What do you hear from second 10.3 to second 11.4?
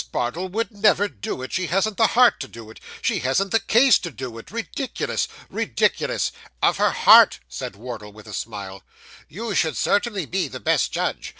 the best judge.